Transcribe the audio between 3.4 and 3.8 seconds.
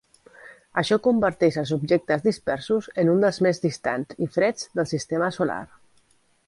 més